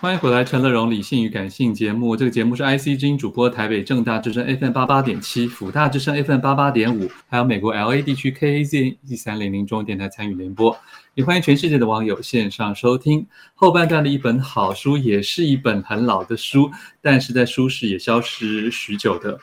[0.00, 2.16] 欢迎回来，《陈乐融理性与感性》节目。
[2.16, 10.78] 这个节目是 IC 之音主播，台北正大之声 FM 八八点七，辅大之声 FM 八八点五，还有美国 LA 地区 KAZM 一三零零中文电台参与联播。
[11.14, 13.26] 也欢迎全世界的网友线上收听。
[13.56, 16.70] 后半段的一本好书，也是一本很老的书，
[17.02, 19.36] 但是在书市也消失许久的《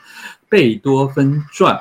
[0.48, 1.74] 贝多芬传》。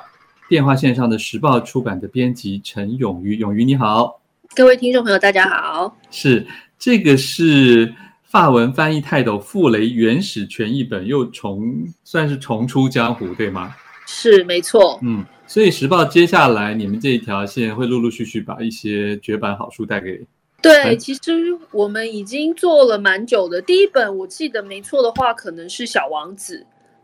[0.50, 4.20] 电话线上的时报出版的编辑陈永瑜，永瑜你好，
[4.54, 5.98] 各位听众朋友大家好。
[6.12, 6.46] 是
[6.78, 7.96] 这个是。
[8.36, 13.74] 法文翻译泰斗傅雷原始全译本又重算是重出江湖，对吗？
[14.06, 15.00] 是，没错。
[15.02, 20.20] 嗯，所以时报接下来你们这一条线会陆陆续续把一些绝版好书带给。
[20.62, 23.62] 对，其实我们已经做了蛮久的。
[23.62, 26.58] 第一本我记得没错的话，可能是《小王子》。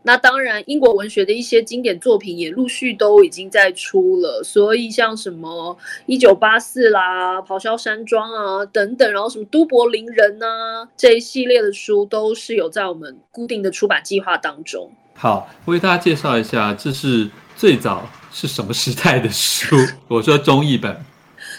[0.04, 14.90] 那当然，英国文学的一些经典作品也陆续都已经在出了，所以像什么《一九八四》啦、《咆哮山庄》啊等等，然后什么《都柏林人》呐这一系列的书，都是有在我们固定的出版计划当中。
[15.14, 19.76] 好，我为大家介绍一下，这是最早是什么时代的书？
[20.08, 21.00] 我说中译本，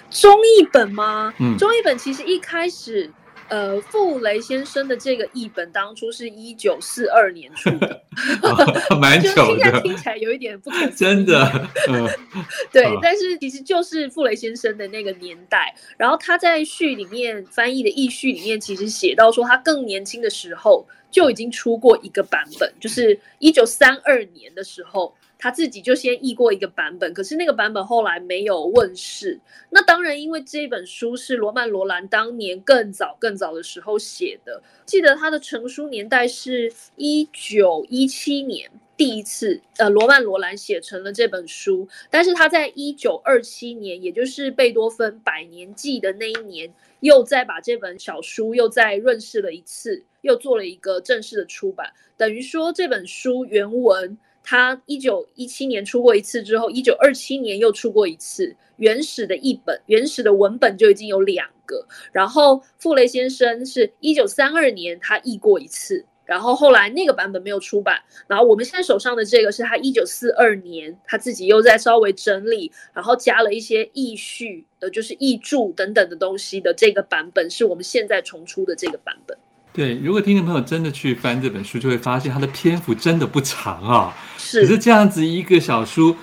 [0.09, 1.33] 中译本吗？
[1.39, 3.09] 嗯，中译本其实一开始。
[3.53, 8.01] 呃，傅雷先生的这个译本当初是一九四二年出的，
[8.41, 10.87] 哦、蛮久的，现在听起来有一点不可。
[10.89, 12.09] 真的，嗯、
[12.73, 15.71] 对、哦，但是其实就是傅雷先生的那个年代。
[15.97, 25.13] 然后他在序里面翻译的译序里面，其实写到说他更年轻的时候就已经出过一个版本，就是一九三二年的时候。
[25.44, 29.38] 他自己就先译过一个版本，可是那个版本后来没有问世。
[29.72, 34.63] 那当然，因为这本书是罗曼·罗兰当年更早、更早的时候写的。
[34.85, 41.89] 记得他的成书年代是一九一七年，第一次，呃，罗曼·罗兰写成了这本书。
[42.09, 51.91] 但是他在一九二七年，也就是贝多芬百年祭的那一年，又再把这本小书又再润饰了一次，又做了一个正式的出版。
[52.16, 54.17] 等于说，这本书原文。
[54.44, 61.88] 他一九一七年出过一次之后，一九二七年又出过一次原始的译本，原始的文本就已经有两个。
[62.12, 68.01] 然后傅雷先生是一九三二年他译过一次，然后后来那个版本没有出版。
[68.28, 79.38] 然后我们现在手上的这个是他一九四二年他自己又在稍微整理，然后加了一些译序的，就是译注等等的东西的这个版本，是我们现在重出的这个版本。
[79.73, 84.16] 对，如果听众朋友真的去翻这本书，就会发现它的篇幅真的不长啊。
[84.38, 84.61] 是。
[84.61, 86.16] 可是这样子一个小书，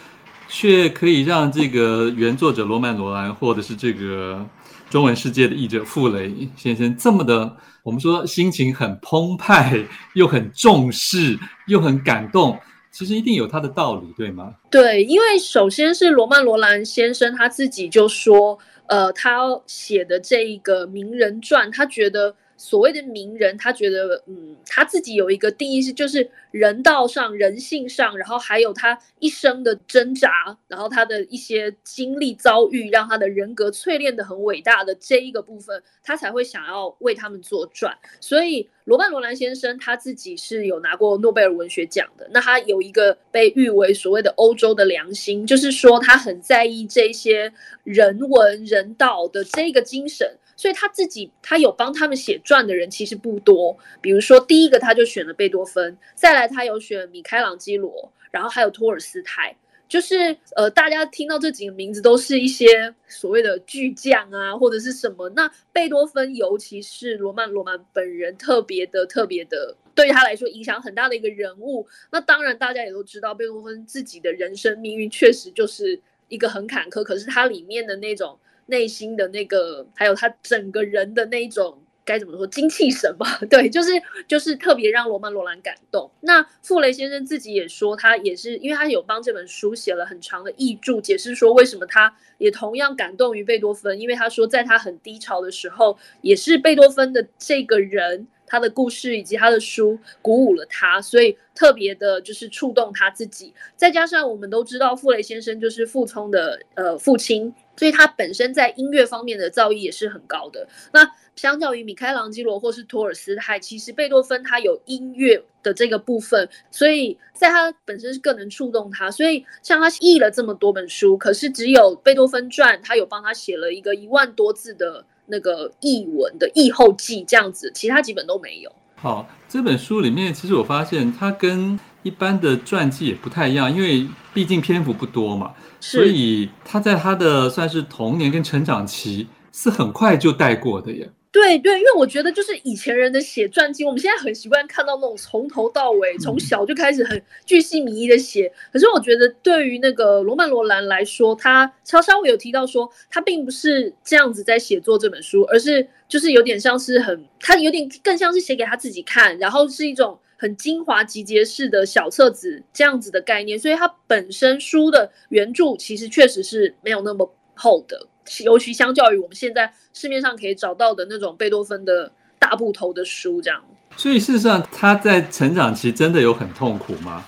[0.49, 4.47] 却可以让这个原作者罗曼·罗兰，或者是这个
[4.89, 9.85] 中文世界的译者傅雷先生，这么的，我们说心情很澎湃，
[10.15, 11.37] 又很重视，
[11.67, 12.57] 又很感动，
[12.93, 14.55] 其实一定有他的道理，对吗？
[14.71, 18.57] 对，因为首先是罗曼·罗兰先生他自己就说，
[18.87, 22.37] 呃，他写的这一个名人传，他觉得。
[22.61, 37.97] 所谓的名人，他觉得，嗯，他自己有一个定义是，就是人道上、人性上，然后还有他一生的挣扎，然后他的一些经历遭遇，让他的人格淬炼的很伟大的这一个部分，他才会想要为他们做传。
[38.21, 47.51] 所以，罗曼·罗兰先生他自己是有拿过诺贝尔文学奖的，那他有一个被誉为所谓的欧洲的良心，就是说他很在意这些
[47.85, 50.37] 人文人道的这个精神。
[50.61, 53.75] 所以他自己，他有帮他们写传的人其实不多。
[54.03, 59.57] 比如说，第一个他就选了贝多芬，再来他有选米开朗基罗，然后还有托尔斯泰。
[59.89, 65.31] 就是呃，大家听到这几个名字都是一些所谓的巨匠啊，或者是什么。
[65.31, 71.87] 那贝多芬，尤其是罗曼·罗曼本人，特别的、特别的，对于他来说影响很大的一个人物。
[72.13, 77.03] 那当然，大家也都知道，贝多芬自己的人生命运确实就是一个很坎坷。
[77.03, 78.39] 可是他里面的那种。
[78.71, 83.39] 内心的那个，还有他整个人的那一种该怎么说精气神吧？
[83.51, 83.91] 对，就是
[84.27, 86.11] 就是特别让罗曼·罗兰感动。
[86.21, 103.55] 那傅雷先生自己也说，他也是因为他有帮这本书写了很长的译注，解释说为什么他也同样感动于贝多芬，因为他说在他很低潮的时候，也是贝多芬的这个人，他的故事以及他的书鼓舞了他，所以特别的就是触动他自己。
[103.77, 107.55] 再加上我们都知道，傅雷先生就是傅聪的呃父亲。
[107.81, 110.69] 所以他本身在音乐方面的造诣也是很高的。
[110.93, 119.11] 那相较于米开朗基罗或是托尔斯泰，其实贝多芬他有音乐的这个部分，所以在他本身是更能触动他。
[119.11, 128.71] 所以像他译了这么多本书，可是只有贝多芬传，他有帮他写了一个一万多字的那个译文的译后记这样子，其他几本都没有。
[128.97, 135.53] 好，这本书里面其实我发现它跟一般的传记也不太一样，因为毕竟篇幅不多嘛。
[135.81, 141.11] 所以他在他的算是童年跟成长期是很快就带过的耶。
[141.33, 148.47] 对对，因为我觉得就是以前人的写传记，我们现在很习惯看到那种从头到尾，从小就开始很巨细靡遗的写。
[148.47, 163.59] 嗯、可是我觉得对于那个罗曼·罗兰来说，他稍稍微有提到说，他并不是这样子在写作这本书，而是就是有点像是很，他有点更像是写给他自己看，然后是一种很精华集结式的小册子这样子的概念。
[163.59, 168.07] 所以它本身书的原著其实确实是没有那么厚的。
[168.45, 173.63] 尤其相较于我们现在市面上可以找到的那种贝多芬的大部头的书，这样。
[173.97, 177.25] 所以事实上，他在成长期真的有很痛苦吗？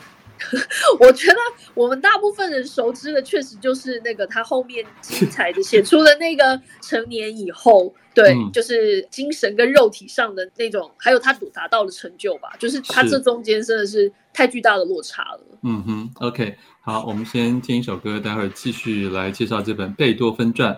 [1.01, 1.37] 我觉得
[1.75, 12.51] 我们大部分人熟知的，确实就是那个他后面精 彩的写出的那个成年以后，对，嗯、就是精神跟肉体上的那种，还有他达到的成就吧。
[12.59, 15.41] 就是他这中间真的是太巨大的落差了。
[15.63, 16.57] 嗯哼，OK。
[16.81, 20.75] 好，我们先听一首歌，待会儿继续来介绍这本《贝多芬传》。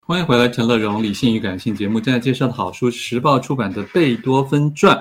[0.00, 4.96] 欢迎回来，陈乐融理性与感性节目正在介绍的好书，时报出版的《贝多芬传》，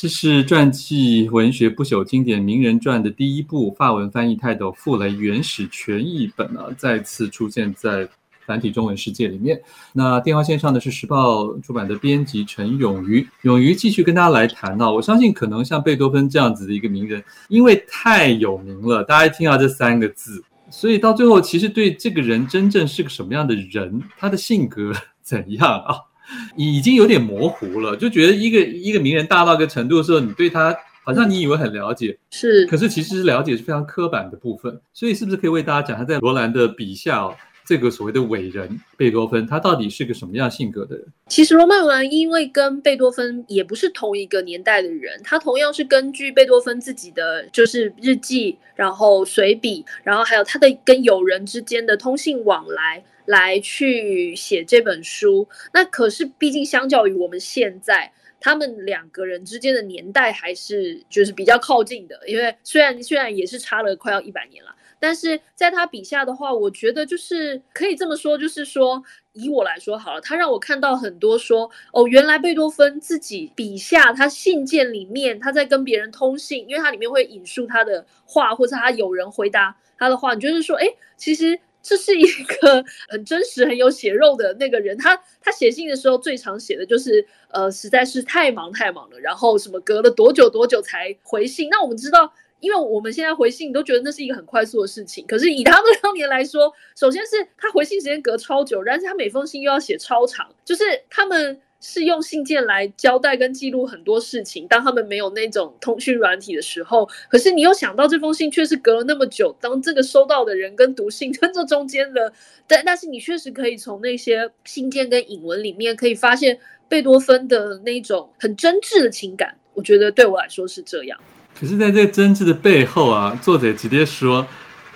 [0.00, 8.08] 这是传记文学不朽经典名人传的第一部，法文翻译泰斗傅雷原始全译本啊，再次出现在。
[8.46, 9.60] 繁体中文世界里面，
[9.92, 24.92] 那电话线上的是时报出版的编辑陈永瑜，永瑜继续跟大家来谈到，我相信可能像贝多芬这样子的一个名人，因为太有名了，大家一听到这三个字，所以到最后其实对这个人真正是个什么样的人，他的性格
[25.22, 25.94] 怎样啊，
[26.56, 37.34] 已经有点模糊了，就觉得一个一个名人大到一个程度的时候，你对他好像你以为很了解，是，可是其实了解是非常刻板的部分，所以是不是可以为大家讲他在罗兰的笔下哦？
[37.70, 41.06] 这个所谓的伟人贝多芬，他到底是个什么样性格的人？
[41.28, 55.46] 其实罗曼·罗兰因为跟贝多芬也不是同一个年代的人，他同样是根据贝多芬自己的就是日记，然后随笔，然后还有他的跟友人之间的通信往来来去写这本书。
[55.72, 64.74] 那可是毕竟相较于我们现在，他们两个人之间的年代还是就是比较靠近的，因为虽然虽然也是差了快要一百年了。
[65.00, 69.02] 但是在他笔下的话，我觉得就是可以这么说，就是说
[69.32, 80.86] 以我来说好了，他让我看到很多说哦，原来贝多芬自己笔下他信件里面他在跟别人通信，因为他里面会引述他的话，或者他有人回答他的话，你就是说，哎，
[81.16, 84.98] 其实这是一个很真实、很有血肉的那个人。
[84.98, 91.70] 他他写信的时候最常写的就是呃，实在是太忙太忙了，然后什么隔了多久多久才回信。
[91.70, 92.30] 那我们知道。
[92.60, 104.68] 因为我们现在回信都觉得那是一个很快速的事情，可是以他们当年来说， 首先是他回信时间隔超久，但是他每封信又要写超长，就是他们是用信件来交代跟记录很多事情。
[104.68, 112.32] 当他们没有那种通讯软体的时候，可是你又想到这封信却是隔了那么久，当这个收到的人跟读信 跟这中间的，
[112.66, 116.58] 但但是你确实可以从那些信件跟引文里面可以发现
[116.88, 119.56] 贝多芬的那种很真挚的情感。
[119.72, 121.18] 我觉得对我来说是这样。
[121.60, 124.46] 可是，在这个真挚的背后啊，作者直接说，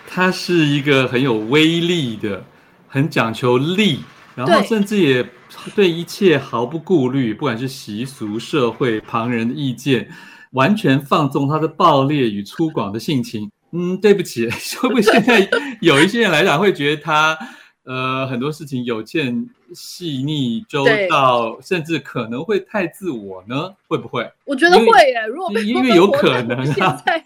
[0.09, 2.43] 他是一个很有威力的，
[2.89, 4.01] 很讲求力，
[4.35, 5.29] 然后甚至也
[5.75, 10.09] 对一切毫不顾虑，不管是习俗、社会、旁人的意见，
[10.53, 13.51] 完全放纵他的暴烈与粗犷的性情。
[13.73, 14.49] 嗯，对不起，
[14.81, 15.47] 会不会现在
[15.83, 17.37] 有一些人来讲会觉得他？
[17.85, 23.75] 呃，很多事情有欠细腻周到，甚至可能会太自我呢？
[23.87, 24.27] 会不会？
[24.47, 25.27] 我觉得会耶。
[25.27, 27.25] 如果因为有可能啊，现在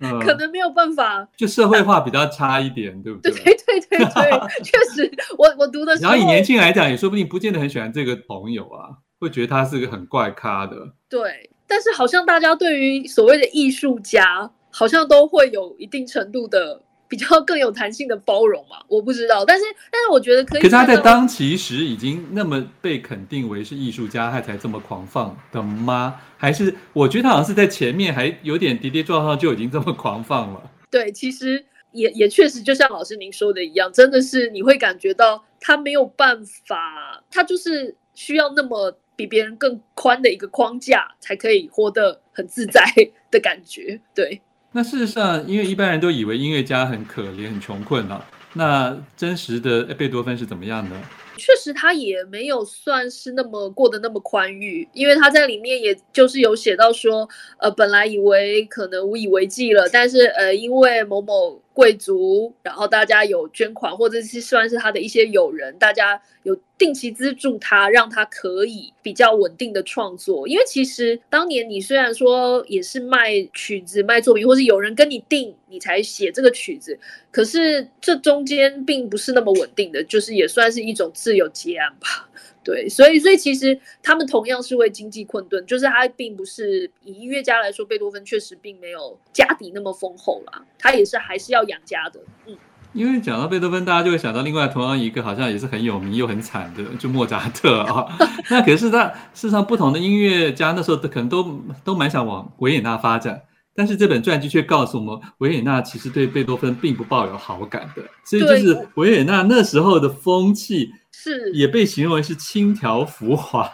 [0.24, 3.30] 可能没有办法，就社会化比较差一点，对不对？
[3.44, 8.88] 对对对对，确实，我我读的时候，然后以年轻来讲，也说不定不见得很喜欢这个朋友啊，
[9.20, 10.76] 会觉得他是个很怪咖的。
[11.10, 16.80] 对，但是好像大家对于所谓的艺术家，好像都会有一定程度的。
[17.12, 20.62] 比较更有弹性的包容嘛， 我不知道，但是但是我觉得可以。
[20.62, 26.18] 可是他在当其时已经那么被肯定为是艺术家，他才这么狂放的吗？
[26.38, 30.70] 还是我觉得他好像是在前面还有点跌跌撞撞就已经这么狂放了？
[30.90, 42.82] 对，其实也也确实就像老师您说的一样，真的是你会感觉到他没有办法，他就是需要那么比别人更宽的一个框架，才可以活得很自在
[43.30, 44.40] 的感觉，对。
[44.72, 48.24] 那事实上，因为一般人都以为音乐家很可怜、很穷困啊，
[48.54, 50.96] 那真实的贝多芬是怎么样的？
[51.36, 61.60] 确实，他也没有算是那么过得那么宽裕，因为他在里面也就是有写到说，呃，本来以为可能无以为继了，但是呃，因为某某。
[61.74, 70.48] 贵族，然后大家有捐款，或者是算是他的一些友人，大家有定期资助他，让他可以比较稳定的创作。
[70.48, 76.98] 因为其实当年你虽然说也是卖曲子、卖作品，或是有人跟你订，你才写这个曲子，
[77.30, 82.28] 可是这中间并不是那么稳定的，就是也算是一种自由结案吧。
[82.64, 92.20] 对，所以所以其实他们同样是为经济困顿，就是他并不是以音乐家来说，贝多芬确实并没有家底那么丰厚啦，他也是还是要养家的。
[92.46, 92.56] 嗯，
[92.92, 98.06] 因为讲到贝多芬，大家就会想到另外同样一个好像也是很有名又很惨的，就莫扎特啊。
[98.50, 103.40] 那可是他事实上不同的音乐家那时候可能都都蛮想往维也纳发展。
[103.74, 113.66] 但是这本传记却告诉我们，维也纳其实对贝多芬并不抱有好感的，所以就是维也纳那时候的风气是也被形容为是轻佻浮华，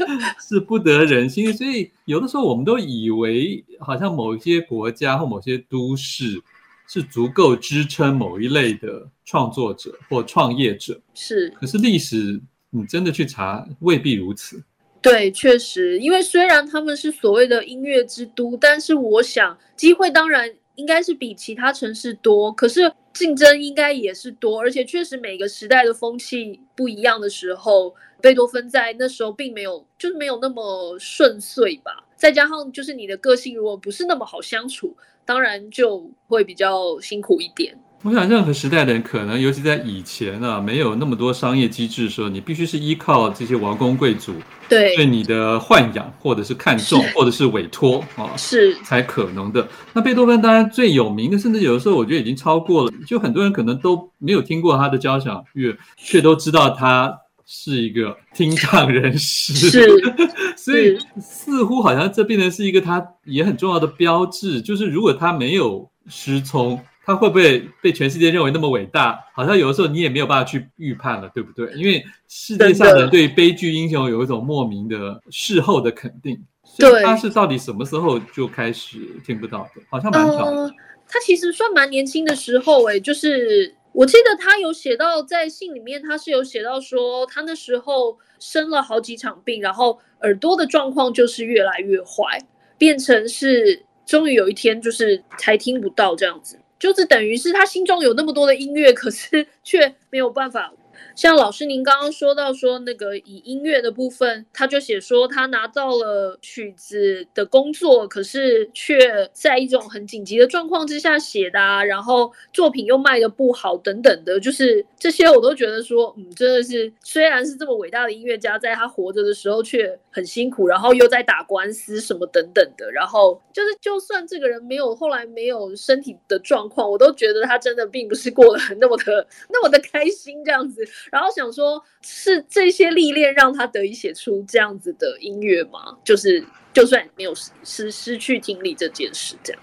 [0.38, 1.50] 是不得人心。
[1.54, 6.42] 所以有的时候我们都以为，好像某一些国家或某些都市
[6.88, 11.50] 是足够支撑某一类的创作者或创业者，是。
[11.50, 12.40] 可是历史
[12.70, 14.62] 你真的去查，未必如此。
[15.00, 32.04] 对，确实，因为虽然他们是所谓的音乐之都，但是我想机会当然应该是比其他城市多，可是竞争应该也是多，而且确实每个时代的风气不一样的时候，贝多芬在那时候并没有，就是没有那么顺遂吧。
[32.16, 34.96] 再加上就是你的个性如果不是那么好相处，
[35.28, 37.78] 当然就会比较辛苦一点。
[38.02, 44.32] 我想，任何时代的人可能，尤其在以前啊，没有那么多商业机制的时候，你必须是依靠这些王公贵族
[44.70, 49.68] 对对你的豢养，或者是看重，或者是委托啊，是才可能的。
[49.92, 57.14] 那贝多芬当然最有名的，甚至有的时候我觉得已经超过了，就很多人可能都没有听过他的交响乐，却都知道他
[57.48, 59.54] 是一个听障人士。
[59.54, 59.88] 是，
[60.54, 66.78] 所以似乎好像这变成是一个他也很重要的标志，就是如果他没有失聪。
[67.04, 69.18] 他会不会被全世界认为那么伟大？
[69.32, 71.72] 好像有的时候你也没有办法去预判了，对不对？
[71.72, 76.38] 因为世界上的人对悲剧英雄有一种莫名的事后的肯定。
[76.76, 79.80] 对，他是到底什么时候就开始听不到的？
[79.88, 80.56] 好像蛮早的。
[80.64, 80.74] 呃，
[81.08, 92.38] 他其实算蛮年轻的时候，诶，就是我记得他有写到在信里面，他是有写到说他那时候生了好几场病，然后耳朵的状况就是越来越坏，
[92.78, 96.56] 变成是终于有一天就是才听不到这样子。
[96.78, 100.72] 就是等于是他心中有那么多的音乐，可是 却没有办法。
[101.14, 130.87] 像老师您刚刚说到说那个以音乐的部分，他就写说他拿到了曲子的工作，可是却在一种很紧急的状况之下写的啊，然后作品又卖的不好等等的，就是这些我都觉得说，嗯，真的是虽然是这么伟大的音乐家，在他活着的时候却很辛苦，然后又在打官司什么等等的，然后就是就算这个人没有后来没有身体的状况，我都觉得他真的并不是过得那么的那么的开心这样子。
[131.10, 135.96] 然后想说，是这些历练让他得以写出这样子的音乐吗？
[136.04, 139.62] 就是就算没有失失去听力这件事，这样。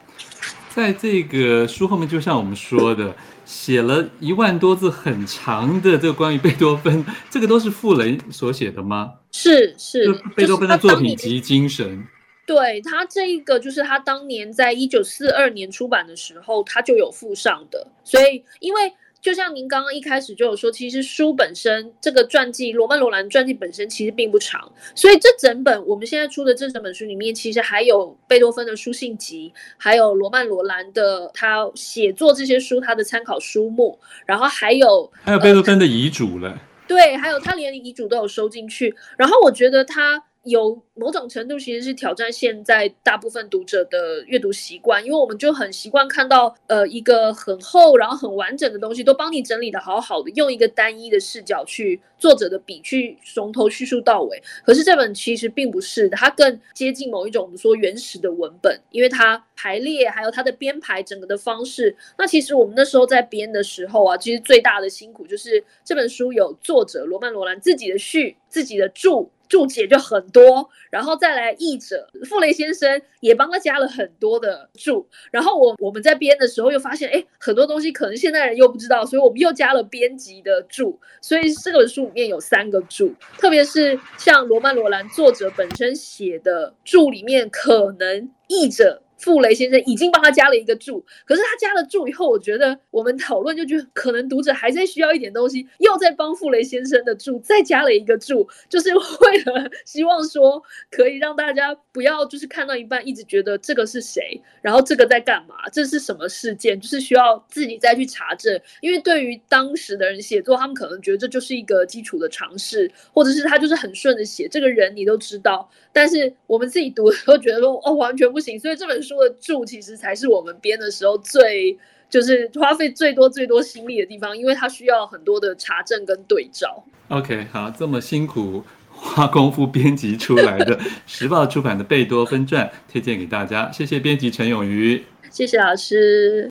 [0.73, 3.15] 在这个书后面，就像我们说的，
[3.45, 9.13] 写了一万多字很长的这个关于贝多芬，这个都是傅雷所写的吗？
[9.31, 12.05] 是是，贝多芬的作品集精神。
[12.45, 18.93] 对他这一个，就是他当年在一九四二年出版的时候，他就有附上的，所以因为。
[19.25, 40.23] 就像您刚刚一开始就有说，其实书本身这个传记，罗曼·罗兰传记本身其实并不长，所以这整本我们现在出的这整本书里面，其实还有贝多芬的书信集，还有罗曼·罗兰的他写作这些书他的参考书目，然后还有还有贝多芬的遗嘱了，对，还有他连遗嘱都有收进去，然后我觉得他。
[40.45, 54.41] 有某种程度其实是挑战现在大部分读者的阅读习惯，因为我们就很习惯看到呃一个很厚然后很完整的东西都帮你整理得好好的，用一个单一的视角去作者的笔去从头叙述到尾。
[54.63, 61.95] 可是这本其实并不是，它更接近某一种我们说原始的文本，因为它排列还有它的编排整个的方式。
[62.17, 69.31] 那其实我们那时候在编的时候啊，其实最大的辛苦就是这本书有作者罗曼·罗兰自己的序、自己的注。
[69.47, 89.01] 注解就很多，然后再来译者傅雷先生也帮他加了很多的注，然后我我们在编的时候又发现，哎，很多东西可能现代人又不知道，所以我们又加了编辑的注，所以这本书里面有三个注，特别是像罗曼·罗兰作者本身写的注里面，可能译者。
[89.17, 119.14] 傅雷先生已经帮他加了一个注，可是他加了注以后，我觉得我们讨论就觉得可能读者还在需要一点东西，又在帮傅雷先生的注再加了一个注，就是为了希望说可以让大家不要就是看到一半一直觉得这个是谁，然后这个在干嘛，这是什么事件，就是需要自己再去查证，因为对于当时的人写作，他们可能觉得这就是一个基础的尝试，或者是他就是很顺着写，这个人你都知道，但是我们自己读的时候觉得说哦完全不行，所以这本书。
[119.23, 121.77] 的注其实才是我们编的时候最
[122.09, 126.83] 就是花费最多最多心力的地方，因为它需要很多的查证跟对照。
[127.09, 133.71] OK，好，这么辛苦花功夫编辑出来的 时报出版的贝多芬传，推荐给大家。
[133.71, 136.49] 谢谢编辑陈永瑜，谢谢老师。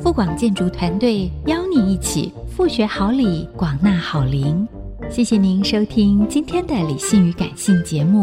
[0.00, 4.66] 富广建筑团队邀你一起富学好礼，广纳好邻。
[5.10, 8.22] 谢谢您收听今天的理性与感性节目。